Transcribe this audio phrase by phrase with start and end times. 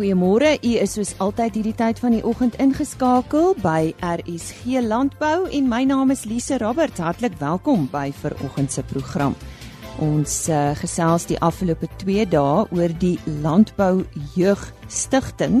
[0.00, 0.54] Goeiemôre.
[0.64, 5.82] U is soos altyd hierdie tyd van die oggend ingeskakel by RSG Landbou en my
[5.84, 7.02] naam is Lise Roberts.
[7.04, 9.34] Hartlik welkom by vanoggend se program.
[10.00, 14.06] Ons uh, gesels die afgelope 2 dae oor die Landbou
[14.38, 15.60] Jeug Stichting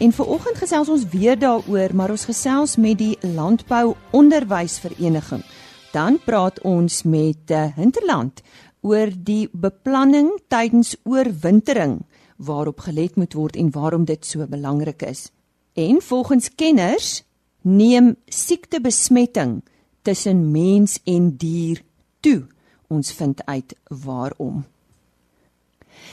[0.00, 5.44] en vanoggend gesels ons weer daaroor, maar ons gesels met die Landbou Onderwysvereniging.
[5.92, 8.40] Dan praat ons met uh, Hinterland
[8.80, 12.00] oor die beplanning tydens oorwintering
[12.44, 15.30] waarop gelet moet word en waarom dit so belangrik is.
[15.72, 17.22] En volgens kenners
[17.60, 19.62] neem siektebesmetting
[20.02, 21.82] tussen mens en dier
[22.20, 22.46] toe.
[22.86, 24.64] Ons vind uit waarom.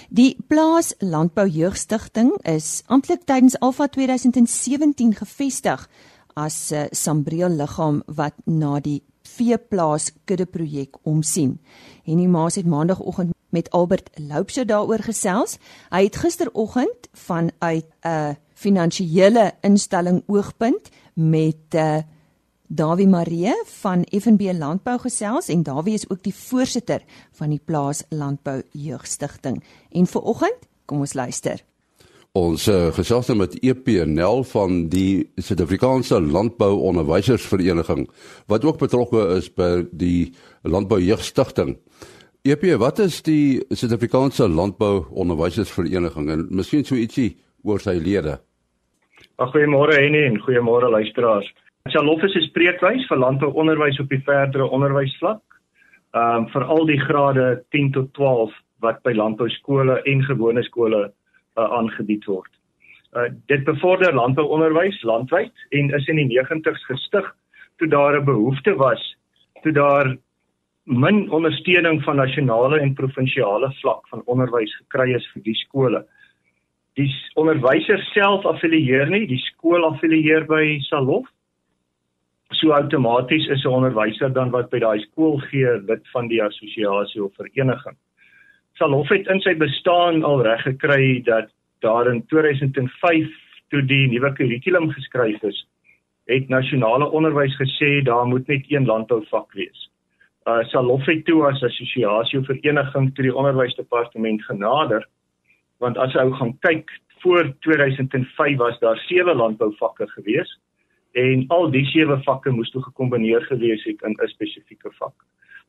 [0.10, 5.90] Die Plaas Landbou Jeugstigting is amptelik tydens Alfa 2017 gevestig
[6.34, 11.60] as 'n sambreel liggaam wat na die veeplaas kudde projek omsien.
[12.04, 15.58] Henny Maas het maandagooggend met Albert Loupse daaroor gesels.
[15.90, 21.98] Hy het gisteroggend vanuit 'n uh, finansiële instelling oogpunt met uh,
[22.68, 28.04] Dawie Marie van FNB Landbou gesels en Dawie is ook die voorsitter van die Plaas
[28.10, 29.64] Landbou Jeugstigting.
[29.92, 31.60] En vir oggend, kom ons luister.
[32.32, 38.06] Ons uh, gesels nou met EPNL van die Suid-Afrikaanse Landbou Onderwysersvereniging
[38.48, 40.32] wat ook betrokke is by die
[40.64, 41.76] Landbou Jeugstigting.
[42.42, 48.40] EP, wat is die Suid-Afrikaanse Landbou Onderwysersvereniging en miskien so ietsie oor sy lede?
[49.38, 51.46] Goeiemôre Henny en goeiemôre luisteraars.
[51.94, 55.44] Salof is 'n spreekwys vir landbouonderwys op die verdere onderwysvlak.
[56.18, 60.64] Ehm um, vir al die grade 10 tot 12 wat by landbou skole en gewone
[60.64, 61.14] skole
[61.58, 62.50] uh, aangebied word.
[63.14, 67.36] Uh, dit bevorder landbouonderwys landwyd en is in die 90's gestig
[67.78, 69.16] toe daar 'n behoefte was
[69.62, 70.18] toe daar
[70.84, 76.06] min ondersteuning van nasionale en provinsiale vlak van onderwys gekry is vir die skole.
[76.98, 81.28] Die onderwysers self affilieer nie, die skool affilieer by Salof.
[82.52, 87.24] So outomaties is 'n onderwyser dan wat by daai skool gee lid van die assosiasie
[87.24, 87.98] of vereniging.
[88.76, 93.30] Salof het in sy bestaan al reg gekry dat daar in 2005
[93.70, 95.68] toe die nuwe kurrikulum geskryf is,
[96.26, 99.91] het nasionale onderwys gesê daar moet net een landbouvak wees
[100.48, 105.08] uh, Salof het toe as assosiasie of vereniging toe die onderwysdepartement genader
[105.78, 106.90] want as ou gaan kyk
[107.22, 110.60] voor 2005 was daar sewe landbouvakke gewees
[111.12, 115.14] en al die sewe vakke moes toe gekombineer gewees het in 'n spesifieke vak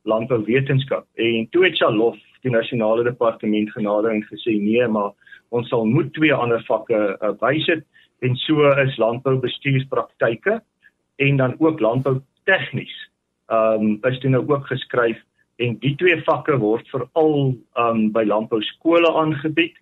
[0.03, 1.07] landbouwetenskap.
[1.15, 5.13] En toe het Salof die nasionale departement genader en gesê nee maar
[5.49, 7.85] ons sal moet twee ander vakke uh, bysit
[8.21, 10.63] en so is landboubestuurspraktyke
[11.17, 13.12] en dan ook landbou tegnies
[13.53, 15.21] um, is dit nou ook geskryf
[15.63, 19.77] en die twee vakke word veral ehm um, by landbou skole aangebied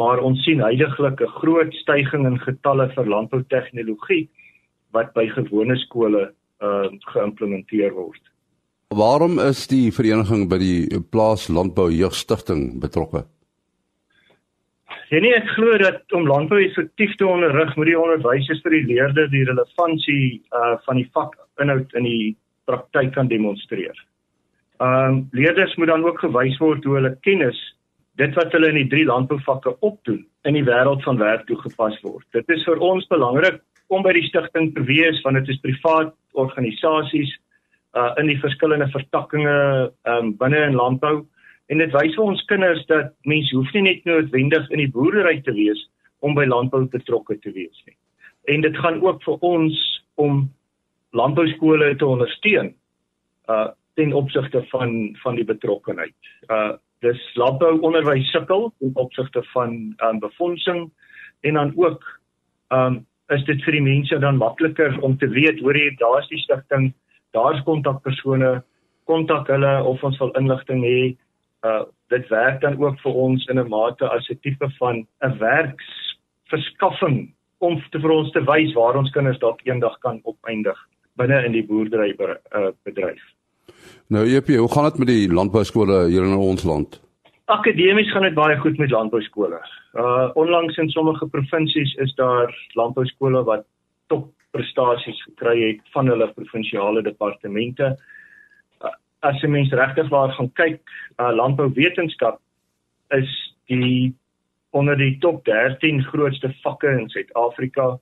[0.00, 4.28] maar ons sien heidaglik 'n groot styging in getalle vir landbou tegnologie
[4.92, 8.22] wat by gewone skole ehm uh, geïmplementeer word.
[8.90, 13.24] Waarom is die vereniging by die plaas landbou jeugstigting betrokke?
[15.10, 19.30] En ek glo dat om landbou effektief te onderrig, moet die onderwysers vir die leerders
[19.30, 22.36] die relevantie uh van die vak inhoud in die
[22.70, 23.98] praktyk kan demonstreer.
[24.80, 27.58] Ehm um, leerders moet dan ook gewys word hoe hulle kennis
[28.20, 32.24] dit wat hulle in die drie landbouvakke opdoen in die wêreld van werk toegepas word.
[32.36, 33.60] Dit is vir ons belangrik
[33.92, 36.14] om by die stigting te wees want dit is privaat
[36.44, 37.32] organisasies
[37.98, 41.16] uh in die verskillende vertakkings ehm um, binne in landbou
[41.70, 45.40] en dit wys vir ons kinders dat mens hoef nie net noodwendig in die boerdery
[45.46, 45.82] te wees
[46.20, 47.96] om by landbou betrokke te wees nie.
[48.52, 49.76] En dit gaan ook vir ons
[50.20, 50.42] om
[51.10, 52.74] landbou skole te ondersteun
[53.50, 56.14] uh ten opsigte van van die betrokkenheid.
[56.48, 60.90] Uh dis landbou onderwys sukkel ten opsigte van um befondsing
[61.40, 62.04] en dan ook
[62.68, 66.38] um is dit vir die mense dan makliker om te weet hoor jy daar's die
[66.42, 66.92] stigting,
[67.30, 68.62] daar's kontakpersone,
[69.06, 71.16] kontak hulle of ons wil inligting hê.
[71.66, 75.38] Uh dit werk dan ook vir ons in 'n mate as 'n tipe van 'n
[75.38, 80.78] werksverskaffing om te vir ons te wys waar ons kinders dalk eendag kan opeindig
[81.20, 83.20] binne in die boerdery uh, bedryf.
[84.10, 86.98] Nou EP, hoe gaan dit met die landbou skole hier in ons land?
[87.50, 89.60] Akademies gaan dit baie goed met landbou skole.
[89.98, 93.66] Uh onlangs in sommige provinsies is daar landbou skole wat
[94.06, 97.94] top prestasies gekry het van hulle provinsiale departemente.
[98.82, 98.94] Uh,
[99.26, 100.82] as jy mens regtig waar gaan kyk,
[101.18, 102.38] uh landbouwetenskap
[103.14, 103.30] is
[103.70, 104.14] die
[104.70, 107.96] onder die top 13 grootste vakke in Suid-Afrika.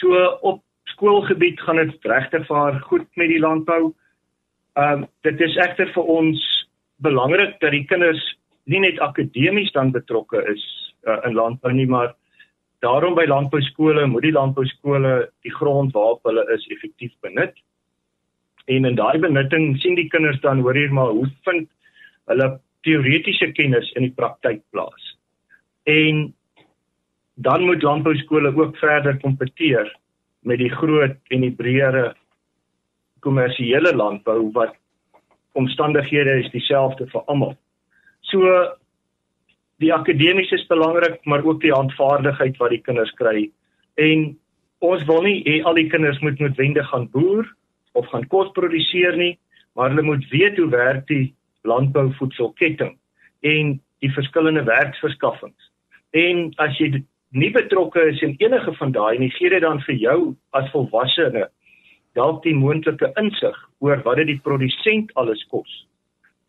[0.00, 0.62] So op
[1.00, 3.94] skoolgebied gaan dit regtig vaar goed met die landbou.
[4.76, 6.40] Ehm uh, dit is egter vir ons
[7.00, 8.20] belangrik dat die kinders
[8.68, 10.62] nie net akademies dan betrokke is
[11.08, 12.12] uh, in landbou nie, maar
[12.84, 17.56] daarom by landbou skole moet die landbou skole die grond waarop hulle is effektief benut.
[18.68, 21.68] En in daai benutting sien die kinders dan hoor hier maar hoe vind
[22.28, 22.50] hulle
[22.84, 25.16] teoretiese kennis in die praktyk plaas.
[25.88, 26.28] En
[27.40, 29.88] dan moet landbou skole ook verder kompeteer
[30.46, 32.12] met die groot en die breëre
[33.24, 34.76] kommersiële landbou wat
[35.58, 37.56] omstandighede is dieselfde vir almal.
[38.30, 38.46] So
[39.80, 43.48] die akademiese is belangrik, maar ook die handvaardigheid wat die kinders kry.
[43.96, 44.30] En
[44.84, 47.48] ons wil nie hê al die kinders moet noodwendig gaan boer
[47.98, 49.34] of gaan kos produseer nie,
[49.74, 51.32] maar hulle moet weet hoe werk die
[51.68, 52.94] landbouvoedselketting
[53.44, 55.70] en die verskillende werksverskaffings.
[56.16, 59.94] En as jy nie betrokke is in enige van daai nie, gee dit dan vir
[59.94, 60.18] jou
[60.50, 61.48] as volwassene
[62.18, 65.70] dalk die moontlike insig oor wat dit die produsent alles kos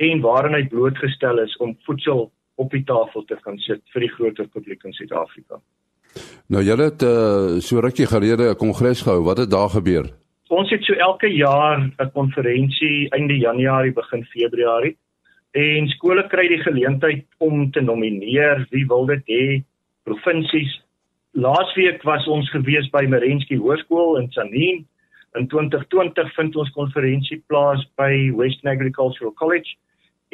[0.01, 2.31] en waaraan hy blootgestel is om voedsel
[2.61, 5.61] op die tafel te kan sit vir die groter publiek in Suid-Afrika.
[6.51, 9.23] Nou julle het uh, so rukkie gelede 'n kongres gehou.
[9.23, 10.09] Wat het daar gebeur?
[10.49, 14.97] Ons het so elke jaar 'n konferensie einde Januarie begin Februarie
[15.51, 19.63] en skole kry die geleentheid om te nomineer wie wil dit hê
[20.03, 20.81] provinsies.
[21.33, 24.85] Laasweek was ons gewees by Merensky Hoërskool in Tsanin
[25.33, 29.77] In 2020 vind ons konferensie plaas by Western Agricultural College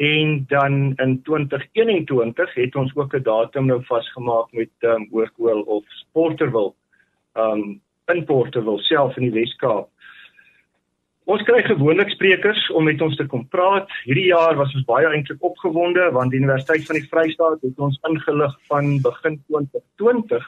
[0.02, 5.84] en dan in 2021 het ons ook 'n datum nou vasgemaak met um, Oorkoel of
[6.12, 6.74] Porterville.
[7.34, 9.88] Um in Porterville self in die Wes-Kaap.
[11.28, 13.90] Ons kry gewoonlik sprekers om met ons te kom praat.
[14.08, 17.98] Hierdie jaar was ons baie eintlik opgewonde want die Universiteit van die Vrystaat het ons
[18.08, 20.46] ingelig van begin 2020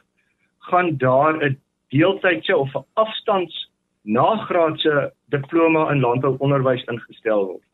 [0.71, 1.59] gaan daar 'n
[1.93, 3.69] deeltydse of 'n afstands
[4.03, 7.67] nagraadse diploma in landbouonderwys ingestel word.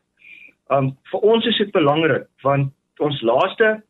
[0.69, 3.83] Um vir ons is dit belangrik want ons laaste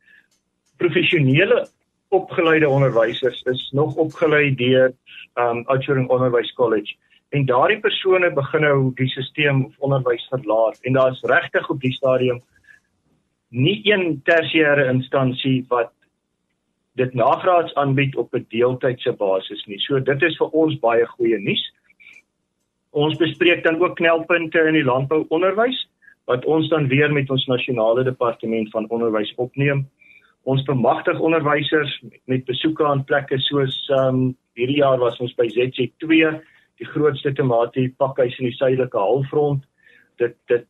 [0.77, 1.65] professionele
[2.09, 4.93] opgeleide onderwysers is nog opgelei deur
[5.33, 6.93] um Outshering Onderwys College
[7.29, 11.93] en daardie persone begin nou die stelsel of onderwys verlaat en daar's regtig op die
[11.93, 12.39] stadium
[13.49, 15.91] nie een tersiêre instansie wat
[16.97, 19.79] dit nagraads aanbied op 'n deeltydse basis nie.
[19.79, 21.73] So dit is vir ons baie goeie nuus.
[22.91, 25.87] Ons bespreek dan ook knelpunte in die landbouonderwys
[26.25, 29.87] wat ons dan weer met ons nasionale departement van onderwys opneem.
[30.43, 35.45] Ons bemagtig onderwysers met besoeke aan plekke soos ehm um, hierdie jaar was ons by
[35.53, 36.41] ZC2,
[36.79, 39.63] die grootste tematie pakhuis in die suidelike halfrond.
[40.21, 40.65] Dit dit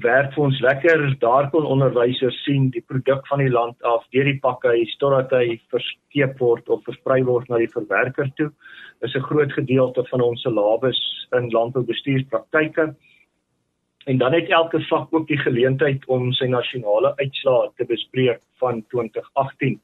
[0.00, 1.02] werk vir ons lekker.
[1.20, 5.58] Daar kon onderwysers sien die produk van die land af deur die pakhuis totdat hy
[5.72, 8.50] verskeep word of versprei word na die verwerker toe.
[9.02, 11.00] Dis 'n groot gedeelte van ons syllabus
[11.32, 12.94] in landboubestuurspraktyke.
[14.06, 18.84] En dan het elke vak ook die geleentheid om sy nasionale uitslae te bespreek van
[18.88, 19.80] 2018.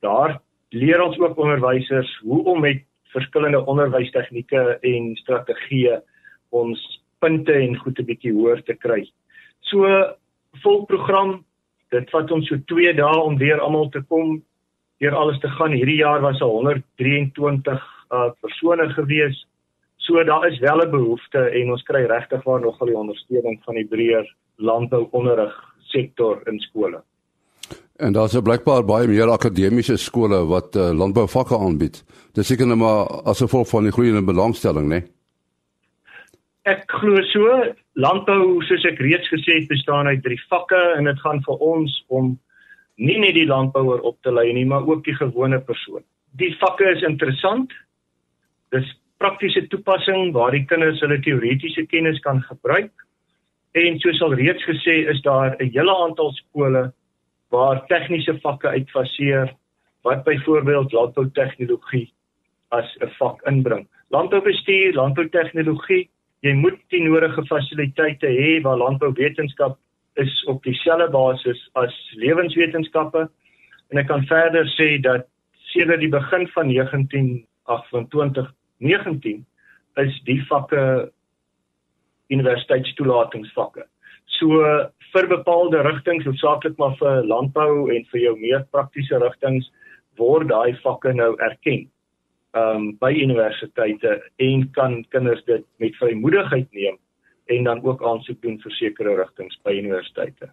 [0.00, 0.40] Daar
[0.70, 2.82] leer ons ook onderwysers hoe om met
[3.12, 6.00] verskillende onderwystegnieke en strategieë
[6.50, 6.80] ons
[7.18, 9.04] punte en goed 'n bietjie hoër te kry.
[9.60, 9.86] So
[10.62, 11.44] vol program.
[11.90, 14.42] Dit vat ons so 2 dae om weer almal te kom
[15.00, 15.72] deur alles te gaan.
[15.72, 19.46] Hierdie jaar was al 123 uh persone gewees.
[19.96, 23.74] So daar is wel 'n behoefte en ons kry regtig waar nogal die ondersteuning van
[23.74, 24.26] die breër
[24.56, 27.02] landbouonderrig sektor in skole.
[27.98, 32.04] En daar's 'n blykbaar baie meer akademiese skole wat uh, landbouvakke aanbied.
[32.32, 35.00] Dis seker net maar as gevolg van die groeiende belangstelling, né?
[35.00, 35.06] Nee?
[36.62, 41.20] Ek glo so landbou soos ek reeds gesê het bestaan uit drie vakke en dit
[41.20, 42.38] gaan vir ons om
[42.94, 46.04] nie net die landbouer op te lei nie maar ook die gewone persoon.
[46.38, 47.72] Die vakke is interessant.
[48.70, 48.86] Dis
[49.18, 52.92] praktiese toepassing waar die kinders hulle teoretiese kennis kan gebruik.
[53.72, 56.92] En soos al reeds gesê is daar 'n hele aantal skole
[57.54, 59.54] waar tegniese vakke uitfaseer
[60.06, 62.12] wat byvoorbeeld landboutegnologie
[62.68, 63.88] as 'n vak inbring.
[64.08, 66.08] Landboubestuur, landboutegnologie
[66.40, 69.78] jy moet die nodige fasiliteite hê waar landbouwetenskap
[70.14, 73.28] is op dieselfde basis as lewenswetenskappe
[73.90, 75.26] en ek kan verder sê dat
[75.72, 79.46] sedert die begin van 1928 19
[79.98, 81.10] is die vakke
[82.28, 83.86] universiteitstoelatingsvakke.
[84.36, 84.62] So
[85.12, 89.70] vir bepaalde rigtings, hoofsaaklik maar vir landbou en vir jou meer praktiese rigtings
[90.20, 91.86] word daai vakke nou erken
[92.58, 96.98] um, by universiteite en kan kinders dit met vrymoedigheid neem
[97.48, 100.50] en dan ook aansoek doen vir sekere rigtings by universiteite.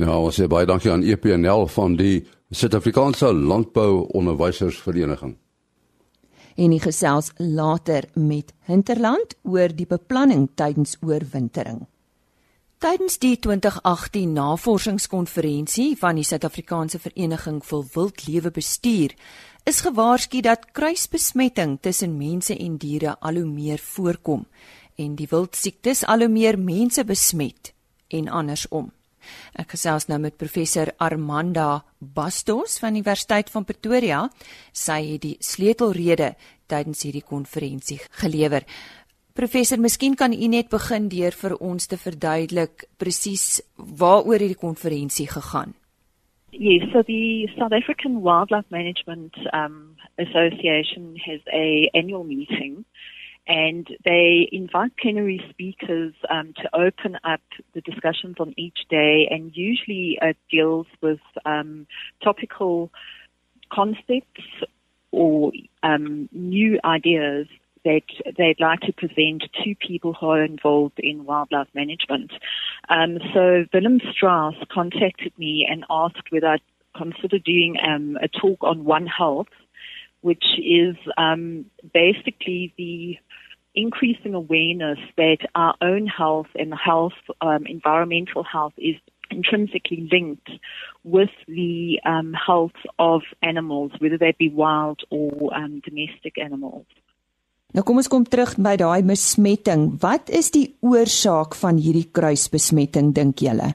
[0.00, 2.20] Nou, ons sê baie dankie aan EPNL van die
[2.52, 5.36] Suid-Afrikaanse Landbou Onderwysersvereniging.
[6.60, 11.86] En die gesels later met Hinterland oor die beplanning tydens oorwintering.
[12.80, 19.12] Tydens die 2018 navorsingskonferensie van die Suid-Afrikaanse Vereniging vir Wildlewe Bestuur
[19.68, 24.46] is gewaarsku dat kruisbesmetting tussen mense en diere al hoe meer voorkom
[24.96, 27.74] en die wildsiektes al hoe meer mense besmet
[28.08, 28.88] en andersom.
[29.52, 34.22] Ek gesels nou met professor Armanda Bastos van die Universiteit van Pretoria.
[34.72, 36.32] Sy het die sleutelrede
[36.70, 38.64] tydens hierdie konferensie gelewer.
[39.34, 45.28] Professor, miskien kan u net begin deur vir ons te verduidelik presies waaroor hierdie konferensie
[45.30, 45.76] gegaan.
[46.52, 52.84] Yes, so the South African Wildlife Management um, Association has a annual meeting,
[53.46, 57.40] and they invite plenary speakers um, to open up
[57.74, 61.86] the discussions on each day, and usually it deals with um,
[62.22, 62.90] topical
[63.72, 64.42] concepts
[65.12, 65.52] or
[65.84, 67.46] um, new ideas
[67.84, 68.02] that
[68.36, 72.32] they'd like to present to people who are involved in wildlife management.
[72.88, 76.60] Um, so Willem Strauss contacted me and asked whether I'd
[76.96, 79.48] consider doing um, a talk on One Health,
[80.20, 83.16] which is um, basically the
[83.74, 88.96] increasing awareness that our own health and health, um, environmental health is
[89.30, 90.50] intrinsically linked
[91.04, 96.86] with the um, health of animals, whether they be wild or um, domestic animals.
[97.70, 99.92] Nou kom ons kom terug by daai besmetting.
[100.02, 103.70] Wat is die oorsaak van hierdie kruisbesmetting dink julle?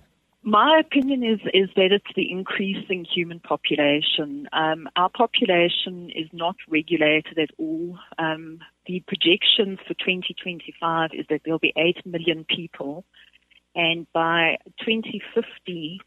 [0.45, 4.47] My opinion is is that it's the increasing human population.
[4.51, 7.97] Um, our population is not regulated at all.
[8.19, 13.05] Um, the projections for 2025 is that there'll be 8 million people,
[13.73, 15.99] and by 2050,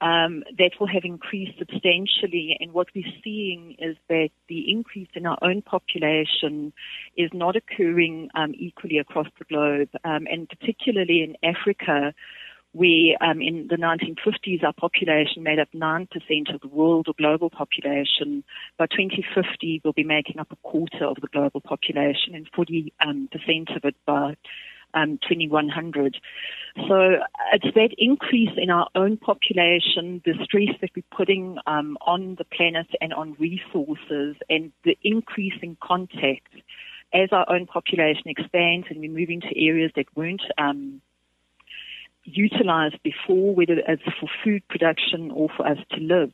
[0.00, 2.56] um, that will have increased substantially.
[2.60, 6.72] And what we're seeing is that the increase in our own population
[7.16, 12.14] is not occurring um, equally across the globe, um, and particularly in Africa.
[12.72, 17.48] Where um, in the 1950s our population made up 9% of the world or global
[17.48, 18.44] population.
[18.76, 23.28] By 2050 we'll be making up a quarter of the global population and 40% um,
[23.74, 24.36] of it by
[24.96, 26.16] um, 2100.
[26.88, 27.18] So
[27.52, 32.44] it's that increase in our own population, the stress that we're putting um, on the
[32.44, 36.52] planet and on resources, and the increasing contact
[37.14, 41.00] as our own population expands and we move into areas that weren't um,
[42.24, 46.32] utilized before, whether it's for food production or for us to live.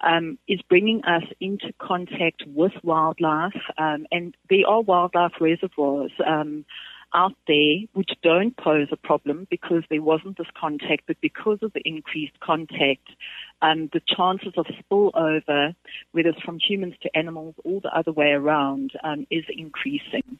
[0.00, 6.12] Um, is bringing us into contact with wildlife, um, and there are wildlife reservoirs.
[6.24, 6.64] Um,
[7.14, 11.72] out there which don't pose a problem because there wasn't this contact, but because of
[11.72, 13.08] the increased contact,
[13.62, 15.74] um, the chances of spillover,
[16.12, 20.38] whether it's from humans to animals or the other way around, um, is increasing.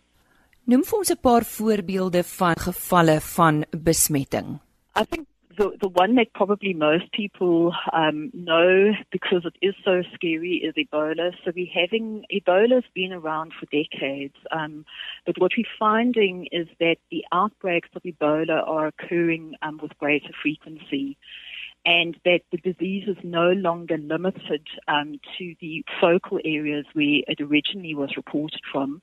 [0.69, 4.61] Noem vir ons 'n paar voorbeelde van gevalle van besmetting.
[4.95, 5.27] I think
[5.59, 10.75] the, the one that probably most people um, know because it is so scary is
[10.75, 11.33] Ebola.
[11.45, 14.87] So we're having Ebola's been around for decades, um,
[15.27, 20.31] but what we're finding is that the outbreaks of Ebola are occurring um, with greater
[20.41, 21.19] frequency.
[21.87, 27.41] And that the disease is no longer limited um, to the focal areas where it
[27.41, 29.01] originally was reported from,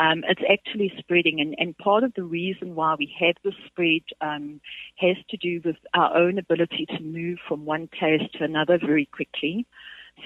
[0.00, 1.40] um, it's actually spreading.
[1.40, 4.60] And, and, part of the reason why we have this spread um,
[4.96, 9.06] has to do with our own ability to move from one place to another very
[9.06, 9.66] quickly.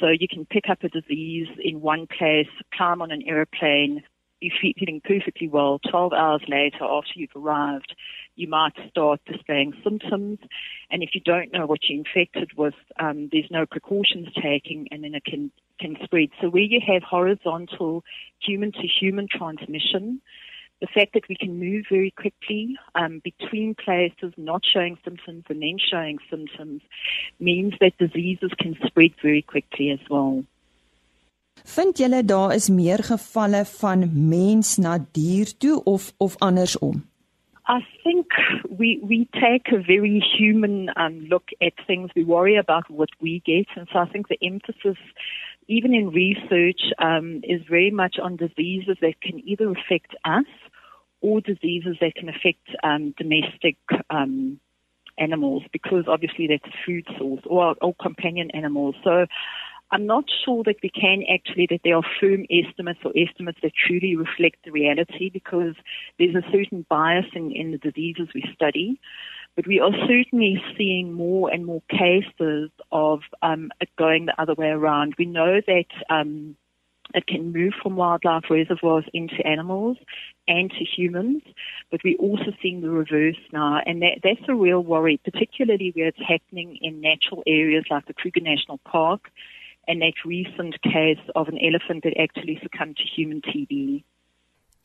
[0.00, 4.02] So you can pick up a disease in one place, climb on an airplane,
[4.40, 5.80] be feeling perfectly well.
[5.90, 7.94] 12 hours later, after you've arrived,
[8.36, 10.38] you might start displaying symptoms.
[10.90, 15.02] And if you don't know what you're infected with, um, there's no precautions taking, and
[15.02, 15.50] then it can
[15.80, 16.30] can spread.
[16.40, 18.04] So where you have horizontal
[18.40, 20.20] human to human transmission,
[20.80, 25.62] the fact that we can move very quickly um, between places, not showing symptoms and
[25.62, 26.82] then showing symptoms,
[27.38, 30.44] means that diseases can spread very quickly as well.
[31.64, 37.04] Vind julle daar is meer gevalle van mens na dier toe of of andersom?
[37.66, 38.26] I think
[38.68, 42.10] we we take a very human um, look at things.
[42.14, 44.98] We worry about what we get, and so I think the emphasis,
[45.68, 50.44] even in research, um, is very much on diseases that can either affect us
[51.20, 53.76] or diseases that can affect um, domestic
[54.10, 54.60] um,
[55.18, 58.94] animals, because obviously that's a food source, or, or companion animals.
[59.02, 59.26] So
[59.90, 63.72] I'm not sure that we can actually, that there are firm estimates or estimates that
[63.86, 65.74] truly reflect the reality because
[66.18, 69.00] there's a certain bias in, in the diseases we study.
[69.56, 74.54] But we are certainly seeing more and more cases of um, it going the other
[74.54, 75.14] way around.
[75.18, 76.56] We know that um,
[77.14, 79.96] it can move from wildlife reservoirs into animals
[80.48, 81.42] and to humans,
[81.90, 86.08] but we're also seeing the reverse now, and that, that's a real worry, particularly where
[86.08, 89.30] it's happening in natural areas like the Kruger National Park
[89.86, 94.02] and that recent case of an elephant that actually succumbed to human TB.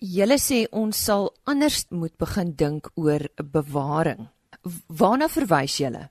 [0.01, 4.29] Julle sê ons sal anders moet begin dink oor bewaring.
[4.65, 6.09] Waarna verwys julle?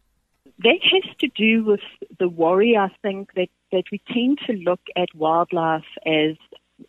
[0.61, 1.81] That has to do with
[2.19, 6.37] the worry I think that that we tend to look at wildlife as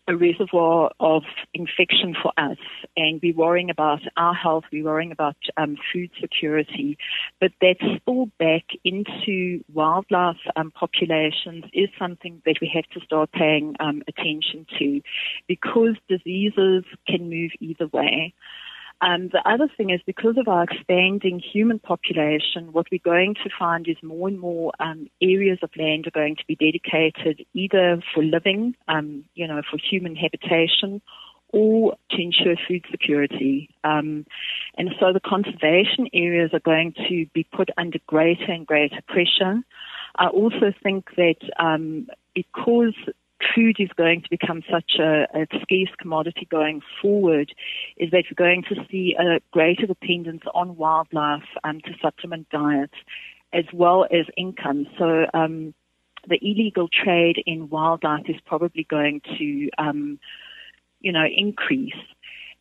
[0.08, 1.24] a reservoir of
[1.54, 2.58] infection for us,
[2.96, 6.98] and we're worrying about our health, we're worrying about um, food security,
[7.40, 13.32] but that spill back into wildlife um, populations is something that we have to start
[13.32, 15.02] paying um, attention to
[15.48, 18.34] because diseases can move either way.
[19.02, 23.50] Um, the other thing is because of our expanding human population, what we're going to
[23.58, 28.02] find is more and more um, areas of land are going to be dedicated either
[28.14, 31.02] for living, um, you know, for human habitation,
[31.52, 33.70] or to ensure food security.
[33.84, 34.26] Um,
[34.78, 39.62] and so the conservation areas are going to be put under greater and greater pressure.
[40.18, 42.96] I also think that um, because
[43.56, 47.54] food is going to become such a, a, scarce commodity going forward
[47.98, 52.96] is that we're going to see a greater dependence on wildlife um, to supplement diets
[53.54, 54.86] as well as income.
[54.98, 55.74] So um,
[56.28, 60.20] the illegal trade in wildlife is probably going to, um,
[61.00, 61.94] you know, increase.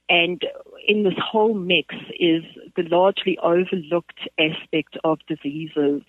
[0.09, 0.43] And
[0.87, 2.43] in this whole mix is
[2.77, 6.03] the largely overlooked aspect of diseases.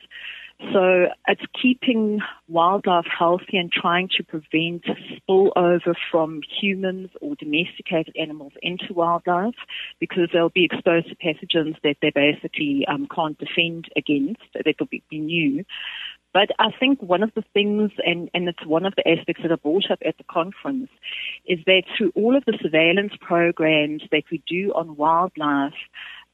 [0.61, 8.51] So it's keeping wildlife healthy and trying to prevent spillover from humans or domesticated animals
[8.61, 9.55] into wildlife
[10.01, 14.87] because they'll be exposed to pathogens that they basically um, can't defend against, that will
[14.87, 15.63] be, new.
[16.33, 19.51] But I think one of the things, and, and it's one of the aspects that
[19.51, 20.89] I brought up at the conference,
[21.47, 25.73] is that through all of the surveillance programs that we do on wildlife,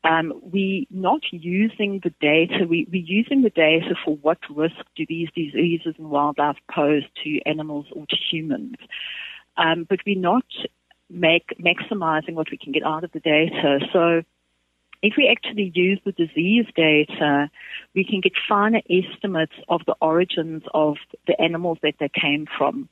[0.05, 2.65] um, we're not using the data.
[2.67, 7.39] We, we're using the data for what risk do these diseases in wildlife pose to
[7.45, 8.75] animals or to humans.
[9.57, 10.45] Um, but we're not
[11.09, 13.79] make, maximizing what we can get out of the data.
[13.91, 14.21] So
[15.01, 17.49] if we actually use the disease data,
[17.93, 22.89] we can get finer estimates of the origins of the animals that they came from.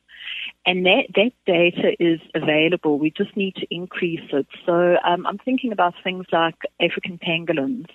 [0.66, 2.98] And that, that data is available.
[2.98, 4.48] We just need to increase it.
[4.66, 7.88] So um, I'm thinking about things like African pangolins.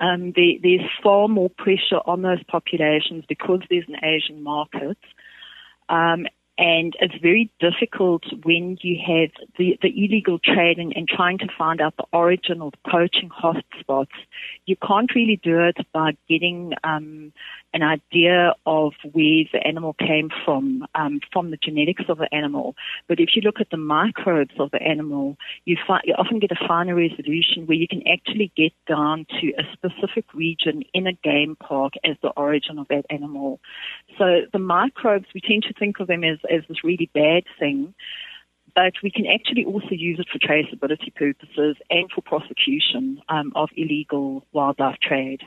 [0.00, 4.98] Um, there, there's far more pressure on those populations because there's an Asian market.
[5.88, 11.48] Um, and it's very difficult when you have the, the illegal trade and, trying to
[11.58, 14.14] find out the origin or the poaching hotspots.
[14.64, 17.32] You can't really do it by getting um,
[17.74, 22.76] an idea of where the animal came from, um, from the genetics of the animal.
[23.08, 26.52] But if you look at the microbes of the animal, you, fi- you often get
[26.52, 31.12] a finer resolution where you can actually get down to a specific region in a
[31.12, 33.60] game park as the origin of that animal.
[34.16, 37.92] So the microbes, we tend to think of them as, as this really bad thing
[38.74, 43.68] but we can actually also use it for traceability purposes and for prosecution um, of
[43.76, 45.42] illegal wildlife trade.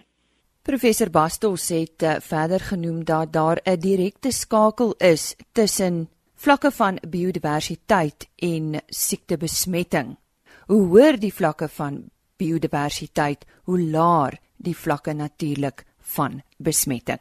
[0.68, 7.00] Professor Bastos het uh, verder genoem dat daar 'n direkte skakel is tussen vlakke van
[7.10, 10.18] biodiversiteit en siektebesmetting.
[10.66, 17.20] Hoe hoër die vlakke van biodiversiteit, hoe laer die vlakke natuurlik van besmetting.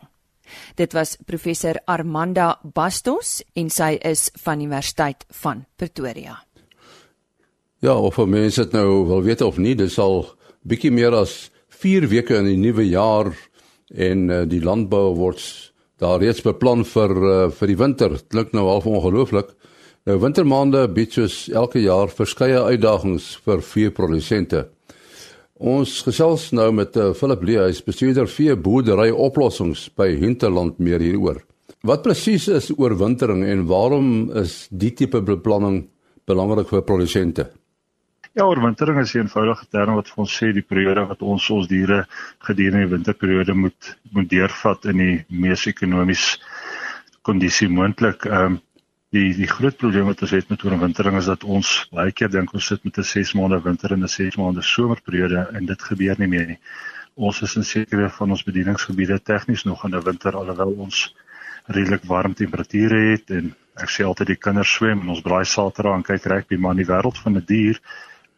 [0.75, 6.45] Dit was professor Armanda Bastos en sy is van Universiteit van Pretoria.
[7.79, 12.09] Ja, of mense dit nou wil weet of nie, dis al bietjie meer as 4
[12.09, 13.33] weke in die nuwe jaar
[13.93, 15.43] en uh, die landbou word
[16.01, 18.17] daar reeds beplan vir uh, vir die winter.
[18.17, 19.53] Dit klink nou al ongelooflik.
[20.07, 24.67] Nou wintermaande bied soos elke jaar verskeie uitdagings vir veeprodusente.
[25.57, 30.79] Ons gesels nou met uh, Philip Lee, hy is bestuurder vee boerdery oplossings by Hinterland
[30.79, 31.41] meer hieroor.
[31.87, 35.87] Wat presies is oorwintering en waarom is die tipe beplanning
[36.29, 37.49] belangrik vir produsente?
[38.37, 41.69] Ja, oorwintering is 'n eenvoudige term wat vir ons sê die periode wat ons ons
[41.69, 42.03] diere
[42.49, 46.25] gedurende die winterperiode moet moet deurvat in die mees ekonomies
[47.29, 48.27] kondisie moontlik.
[48.27, 48.59] Ehm um,
[49.17, 52.53] die die groot probleem wat ons het met oorwintering is dat ons baie keer dink
[52.53, 56.17] ons sit met 'n 6 maande winter en 'n 6 maande somerperiode en dit gebeur
[56.19, 56.59] nie meer nie.
[57.15, 61.15] Ons is in sekere van ons bedieningsgebiede tegnies nog in 'n winter alhoewel ons
[61.67, 65.95] redelik warm temperature het en ek sê altyd die kinders swem en ons braai saterdag
[65.95, 67.81] en kyk rugby maar in die wêreld van 'n die dier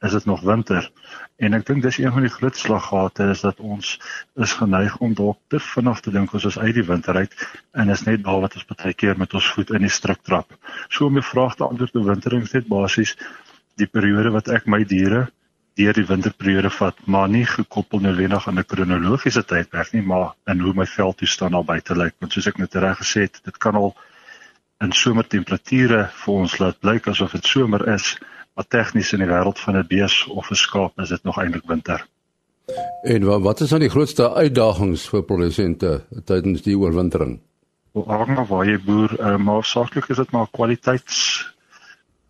[0.00, 0.90] is dit nog winter.
[1.36, 3.94] En ek dink dis een van die groot slaggate is dat ons
[4.34, 7.34] is geneig om dalk te vinnig te dink ons is uit die winter uit
[7.72, 10.54] en is net daar wat ons baie keer met ons voet in die struik trap.
[10.88, 13.16] So om die vraag te antwoord te wintering is net basies
[13.78, 15.28] die periode wat ek my diere
[15.78, 20.60] deur die winterperiode vat, maar nie gekoppel noodwendig aan 'n kronologiese tydperk nie, maar in
[20.60, 22.14] hoe my veldtoestand al buite lyk.
[22.18, 23.94] Want soos ek net reg gesê het, dit kan al
[24.80, 28.18] in somertemperature vir ons laat blyk asof dit somer is,
[28.58, 31.66] maar tegnies in die wêreld van 'n bees of 'n skaap is dit nog eintlik
[31.66, 32.06] winter.
[33.02, 37.40] En wat is dan die grootste uitdagings vir produsente tydens die oorwintering?
[37.92, 41.46] Hang af waar jy boer, uh, maar saaklik is dit maar kwaliteits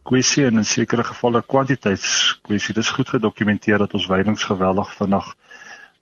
[0.02, 2.74] kwessie en in sekere gevalle kwantiteitskwessie.
[2.74, 5.34] Dit is goed gedokumenteer dat ons weidings geweldig vinnig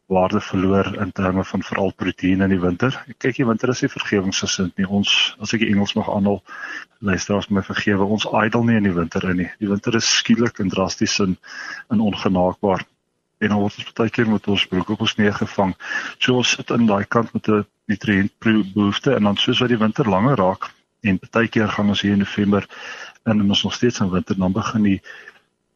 [0.06, 2.94] waarde verloor in terme van veral proteïen in die winter.
[3.18, 4.86] Kyk die winter is nie vergewensgesind nie.
[4.86, 6.42] Ons as ek die Engels mag aanhaal,
[7.02, 9.48] luisteraars my vergewe, ons idle nie in die winter in nie.
[9.58, 11.34] Die winter is skielik en drasties en,
[11.90, 12.86] en ongenaakbaar.
[13.42, 15.74] En ons het baie keer met ons broek op ons neer gevang.
[16.18, 20.08] So ons sit in daai kant met 'n nutriëntbehoefte en dan soos wat die winter
[20.08, 20.70] langer raak
[21.02, 22.66] en baie keer gaan ons hier in November
[23.24, 25.00] en ons nog steeds in winter dan begin die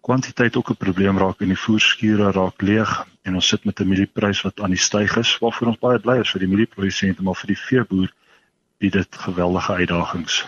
[0.00, 3.88] kwantiteit ook 'n probleem raak en die voerskure raak leeg en ons sit met 'n
[3.88, 7.36] mielieprys wat aan die styg is waarvoor ons baie bly is vir die mielieprodusente maar
[7.36, 8.10] vir die veeboer
[8.78, 10.46] bied dit geweldige uitdagings.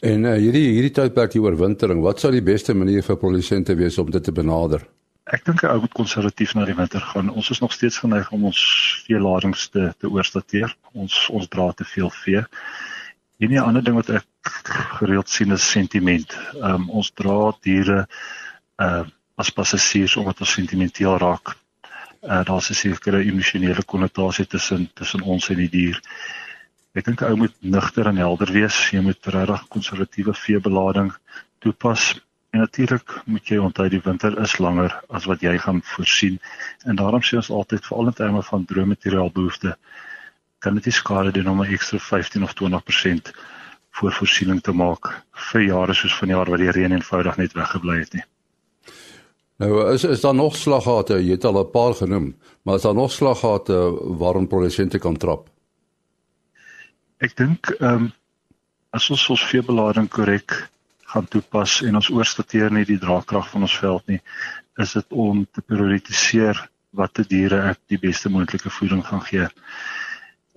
[0.00, 3.98] En uh, hierdie hierdie tydperk die oorwintering, wat sou die beste manier vir produsente wees
[3.98, 4.86] om dit te benader?
[5.28, 7.28] Ek dink ou moet konservatief na die winter gaan.
[7.30, 8.60] Ons is nog steeds geneig om ons
[9.06, 10.74] veeladings te te oorstateer.
[10.92, 12.44] Ons ons dra te veel vee.
[13.38, 14.26] En 'n ander ding wat ek
[14.98, 16.32] gereeld sien is sentiment.
[16.54, 18.08] Ehm um, ons dra diere
[18.78, 19.04] uh
[19.38, 21.54] as passasiers omdat ons sentimenteel raak.
[22.22, 26.00] Uh daar's 'n sekere emosionele konnotasie tussen tussen ons en die dier.
[26.94, 28.90] Ek dink ou moet nugter en helder wees.
[28.90, 31.12] Jy moet regtig konservatiewe veebelading
[31.58, 32.20] toepas.
[32.50, 36.40] En natuurlik moet jy onthou die winter is langer as wat jy gaan voorsien.
[36.84, 39.76] En daarom sê ons altyd veral in terme van droommateriaal behoeftes
[40.58, 43.30] kan dit nie skade doen om 'n ekstra 15 of 20%
[43.90, 48.12] voor voorsiening te maak vir jare soos vanjaar wat die reën eenvoudig net weggebly het
[48.12, 48.24] nie.
[49.58, 52.94] Nou is is daar nog slaggate, jy het al 'n paar genoem, maar is daar
[52.94, 53.76] nog slaggate
[54.18, 55.48] waarom produsente kan trap?
[57.18, 58.12] Ek dink ehm um,
[58.90, 60.68] as ons ons veebelading korrek
[61.12, 64.20] gaan toepas en ons oorstateer nie die draagkrag van ons veld nie,
[64.76, 69.48] is dit om te prioritiseer watter diere ek die beste moontlike voeding gaan gee.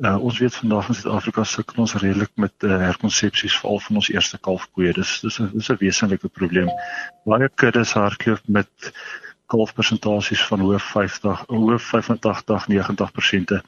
[0.02, 4.08] Uh, ons weet vandag in Suid-Afrika sukkel ons redelik met uh, herkonsepsies veral van ons
[4.10, 4.96] eerste kalfkoeie.
[4.98, 6.72] Dis dis 'n dis 'n wesenlike probleem.
[7.26, 8.92] Baie kuddes hardloop met
[9.54, 13.62] kalfpersentasies van hoë 50, hoë 85, 90%.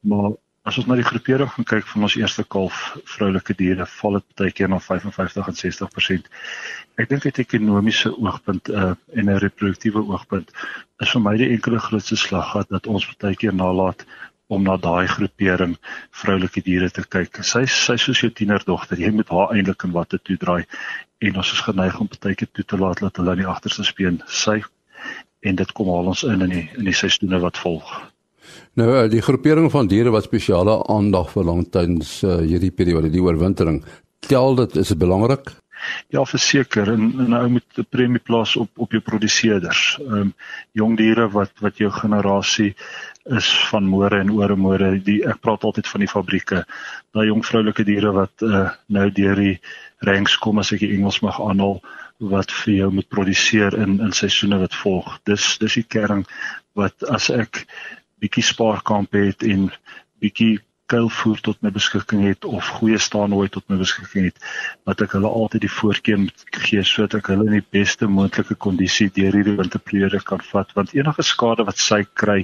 [0.00, 0.30] Maar
[0.62, 4.26] as ons na die groepering gaan kyk van ons eerste kalf vroulike diere, val dit
[4.38, 6.28] baie keer na 55 en 60%.
[7.02, 10.52] Ek dink uit 'n ekonomiese oogpunt uh, en 'n reproduktiewe oogpunt
[11.00, 14.06] is vir my die enkele grootste slaggat dat ons baie keer nalat
[14.52, 15.76] om na daai groepering
[16.22, 17.42] vroulike diere te kyk.
[17.46, 20.62] Sy sy soos jou tienerdogter, jy moet haar eintlik in watte toe draai
[21.22, 23.86] en ons is geneig om baie keer toe te laat dat hulle in die agterste
[23.86, 24.60] speen sy
[25.42, 27.88] en dit kom haal ons in in die in die seisoene wat volg.
[28.78, 33.22] Nou eh, die groepering van diere wat spesiale aandag verlang tydens uh, hierdie periode die
[33.22, 33.82] oorwintering,
[34.28, 35.52] tel dit is belangrik?
[36.14, 39.98] Ja, verseker en nou moet 'n premie plaas op op jou produseerders.
[40.00, 40.34] Ehm um,
[40.72, 42.74] jong diere wat wat jou generasie
[43.30, 44.92] is van môre en oor môre.
[45.04, 46.64] Die ek praat altyd van die fabrieke.
[47.14, 49.58] Daai jong vroulike diere wat uh, nou deur die
[50.06, 51.78] ranks kom as ek die Engels mag aanhaal
[52.32, 55.18] wat vir jou moet produseer in in seisoene wat volg.
[55.28, 56.26] Dis dis die kern
[56.78, 57.64] wat as ek
[58.22, 59.70] bietjie spaarkamp het en
[60.22, 60.60] bietjie
[60.92, 64.40] kuilvoer tot my beskikking het of goeie staanhooi tot my beskikking het
[64.88, 68.58] wat ek hulle altyd die voorkeur moet gee sodat ek hulle in die beste moontlike
[68.66, 72.42] kondisie deur hierdie winterperiode kan vat want enige skade wat sy kry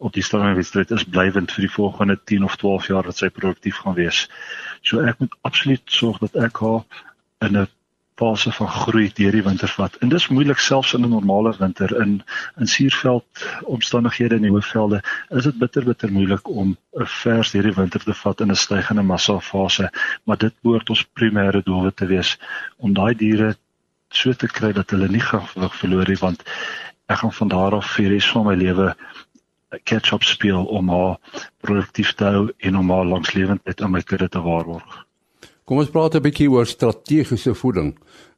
[0.00, 3.82] op die stangwedstryd is blywend vir die volgende 10 of 12 jaar dat sy produktief
[3.84, 4.24] gaan wees.
[4.82, 7.04] So ek moet absoluut sorg dat ek haar
[7.44, 7.68] in 'n
[8.20, 9.96] fase van groei deur die winter vat.
[10.04, 12.12] En dis moeilik selfs in 'n normale winter in
[12.60, 15.02] in suurveld omstandighede in die hoofvelde
[15.38, 19.02] is dit bitter bitter moeilik om 'n vers hierdie winter te vat in 'n stygende
[19.02, 19.90] massa fase,
[20.24, 22.38] maar dit behoort ons primêre doel te wees
[22.76, 23.56] om daai diere
[24.10, 26.42] so te kry dat hulle nie gewig verloor nie want
[27.06, 28.94] ek gaan van daar af vir die res van my lewe
[29.84, 31.16] catch-up speel om haar
[31.60, 35.06] produktief te hou en om haar langslewendheid in my kudde te waarborg.
[35.70, 37.92] Kom ons praat 'n bietjie oor strategiese voeding.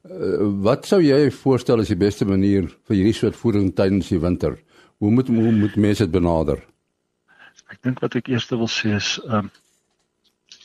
[0.05, 4.19] Uh, wat sou jy voorstel as die beste manier vir hierdie soort voeding tydens die
[4.21, 4.59] winter?
[5.01, 6.61] Hoe moet hoe moet mense dit benader?
[7.73, 9.49] Ek dink wat ek eers wil sê is ehm um,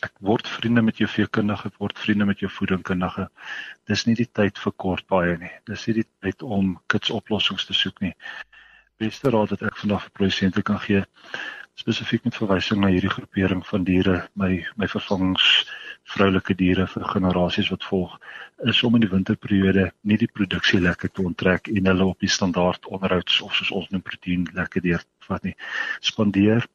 [0.05, 3.31] ek word vriende met jou veekundige, word vriende met jou voedingkundige.
[3.89, 5.55] Dis nie die tyd vir kort baie nie.
[5.65, 8.13] Dis nie die tyd om kits oplossings te soek nie.
[9.01, 11.01] Beste raad wat ek vandag vir produsente kan gee,
[11.81, 15.65] spesifiek met verwysing na hierdie groepering van diere, my my vervangings
[16.09, 18.17] vroulike diere vir generasies wat volg
[18.71, 22.89] is om in die winterperiode nie die produksielekke te onttrek en hulle op die standaard
[22.89, 25.55] onderhouds of soos ons noem proteïen lekke deur vat nie.
[26.01, 26.67] Spandeer.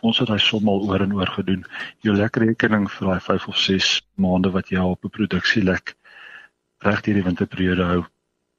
[0.00, 1.64] Ons het daai som al oor en oor gedoen.
[2.06, 3.90] Jou lekker rekening vir daai 5 of 6
[4.24, 5.94] maande wat jy op 'n produksielek
[6.86, 8.04] reg deur die winterperiode hou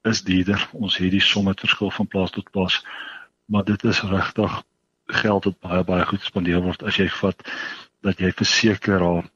[0.03, 0.69] is duurder.
[0.73, 2.83] Ons het die somme verskil van plaas tot plaas
[3.49, 4.63] maar dit is regtig
[5.05, 7.41] geld wat baie baie goed spandeer word as jy vat
[8.05, 9.29] dat jy verseker haar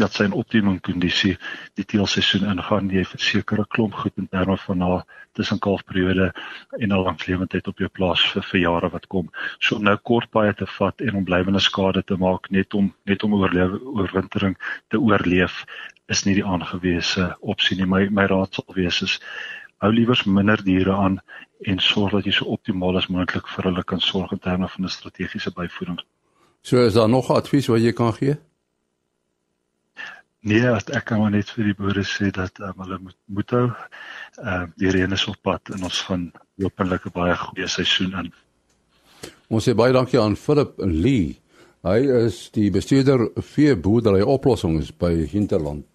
[0.00, 1.34] dat sy in optimum kondisie
[1.78, 6.32] die teelseisoen ingaan jy verseker 'n klomp goed in terme van haar tussenkalfperiode
[6.78, 9.30] en haar langslewendheid op jou plaas vir vir jare wat kom.
[9.58, 12.94] So om nou kort baie te vat en om blywende skade te maak net om
[13.04, 14.56] net om oorlewe oorwintering
[14.88, 15.64] te oorleef
[16.08, 17.86] is nie die aangewese opsie nie.
[17.86, 19.20] My my raad sal wees is
[19.78, 21.20] hou liewers minder diere aan
[21.64, 24.84] en sorg dat jy so optimaal as moontlik vir hulle kan sorg in terme van
[24.84, 26.00] 'n strategiese byvoeding.
[26.62, 28.36] So is daar nog advies wat jy kan gee?
[30.40, 33.64] Nee, ek kan maar net vir die boere sê dat um, hulle moet moet hou.
[34.42, 38.12] Ehm uh, die reën is op pad en ons gaan hopelik 'n baie goeie seisoen
[38.20, 38.32] in.
[39.48, 41.40] Ons sê baie dankie aan Philip Lee.
[41.82, 45.86] Hy is die bestuurder vir boerdery oplossings by Hinterland.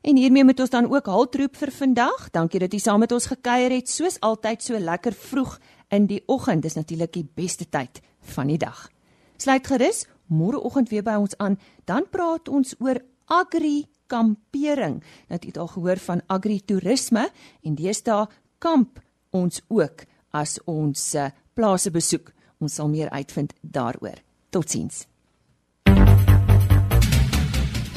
[0.00, 2.30] En hiermee moet ons dan ook haltroep vir vandag.
[2.30, 5.58] Dankie dat jy saam met ons gekuier het, soos altyd so lekker vroeg
[5.88, 6.62] in die oggend.
[6.62, 8.88] Dis natuurlik die beste tyd van die dag.
[9.36, 15.00] Sluit gerus môreoggend weer by ons aan, dan praat ons oor agri kampering.
[15.28, 17.28] Nou het al gehoor van agri toerisme
[17.62, 18.26] en deesdae
[18.58, 18.98] kamp
[19.30, 22.32] ons ook as ons uh, plase besoek.
[22.60, 24.18] Ons sal meer uitvind daaroor.
[24.50, 25.06] Totsiens.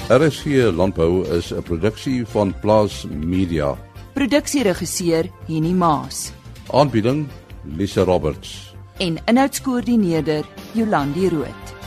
[0.10, 3.78] RSC Landbou is 'n produksie van Plaas Media.
[4.14, 6.32] Produksieregisseur Henny Maas.
[6.72, 7.28] Aanbieding
[7.64, 8.76] Lisa Roberts.
[8.98, 11.83] En inhoudskoördineerder Jolandi Root.